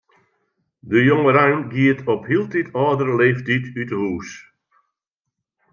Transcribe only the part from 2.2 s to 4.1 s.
hieltyd âldere leeftiid út 'e